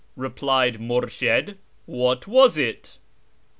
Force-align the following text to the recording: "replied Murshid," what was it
"replied 0.27 0.79
Murshid," 0.81 1.57
what 2.01 2.25
was 2.25 2.57
it 2.57 2.97